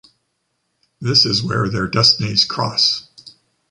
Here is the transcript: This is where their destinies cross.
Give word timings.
This 0.99 1.25
is 1.25 1.43
where 1.43 1.69
their 1.69 1.85
destinies 1.85 2.43
cross. 2.43 3.07